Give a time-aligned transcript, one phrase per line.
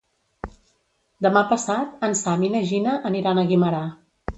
[1.27, 3.89] Demà passat en Sam i na Gina aniran a Guimerà.